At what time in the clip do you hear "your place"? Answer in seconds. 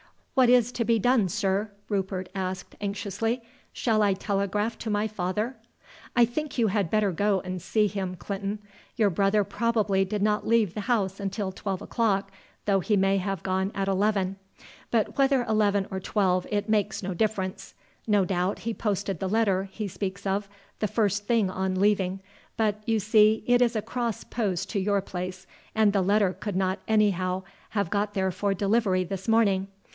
24.79-25.45